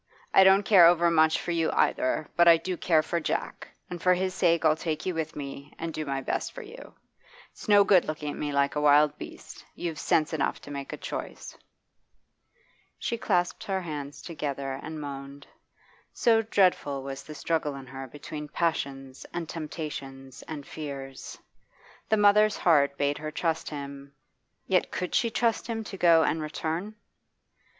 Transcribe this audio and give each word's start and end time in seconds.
I 0.33 0.43
don't 0.43 0.63
care 0.65 0.87
over 0.87 1.11
much 1.11 1.39
for 1.39 1.51
you 1.51 1.69
either; 1.73 2.27
but 2.35 2.47
I 2.47 2.57
do 2.57 2.75
care 2.75 3.03
for 3.03 3.19
Jack, 3.19 3.67
and 3.87 4.01
for 4.01 4.15
his 4.15 4.33
sake 4.33 4.65
I'll 4.65 4.75
take 4.75 5.05
you 5.05 5.13
with 5.13 5.35
me, 5.35 5.75
and 5.77 5.93
do 5.93 6.07
my 6.07 6.21
best 6.21 6.53
for 6.53 6.63
you. 6.63 6.95
It's 7.51 7.69
no 7.69 7.83
good 7.83 8.05
looking 8.05 8.31
at 8.31 8.35
me 8.39 8.51
like 8.51 8.75
a 8.75 8.81
wild 8.81 9.15
beast 9.19 9.63
You've 9.75 9.99
sense 9.99 10.33
enough 10.33 10.59
to 10.61 10.71
make 10.71 10.91
a 10.91 10.97
choice.' 10.97 11.55
She 12.97 13.15
clasped 13.19 13.65
her 13.65 13.81
hands 13.81 14.23
together 14.23 14.79
and 14.81 14.99
moaned, 14.99 15.45
so 16.11 16.41
dreadful 16.41 17.03
was 17.03 17.21
the 17.21 17.35
struggle 17.35 17.75
in 17.75 17.85
her 17.85 18.07
between 18.07 18.47
passions 18.47 19.23
and 19.31 19.47
temptations 19.47 20.41
and 20.47 20.65
fears. 20.65 21.37
The 22.09 22.17
mother's 22.17 22.57
heart 22.57 22.97
bade 22.97 23.19
her 23.19 23.29
trust 23.29 23.69
him; 23.69 24.15
yet 24.65 24.89
could 24.89 25.13
she 25.13 25.29
trust 25.29 25.67
him 25.67 25.83
to 25.83 25.95
go 25.95 26.23
and 26.23 26.41
return? 26.41 26.95